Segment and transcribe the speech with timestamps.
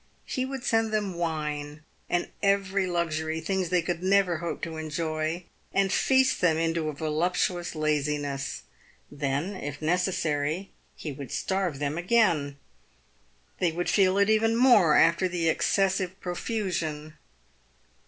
[0.25, 5.43] He would send them wine, and every luxury— things they could never hope to enjoy—
[5.75, 8.63] and feast them into a voluptuous laziness.
[9.11, 12.57] Then, if necessary, he would starve them again.
[13.59, 17.13] They would feel it even more after the excessive profusion.